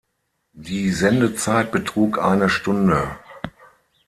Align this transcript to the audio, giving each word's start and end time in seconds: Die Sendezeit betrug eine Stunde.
Die 0.57 0.89
Sendezeit 0.89 1.71
betrug 1.71 2.17
eine 2.17 2.49
Stunde. 2.49 3.19